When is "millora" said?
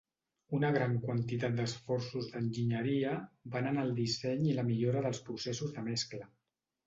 4.73-5.07